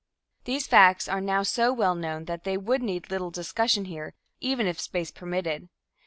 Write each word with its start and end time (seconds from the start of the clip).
These 0.45 0.65
facts 0.65 1.07
are 1.07 1.21
now 1.21 1.43
so 1.43 1.71
well 1.71 1.93
known 1.93 2.25
that 2.25 2.43
they 2.43 2.57
would 2.57 2.81
need 2.81 3.11
little 3.11 3.29
discussion 3.29 3.85
here, 3.85 4.15
even 4.39 4.65
if 4.65 4.79
space 4.81 5.11
permitted. 5.11 5.69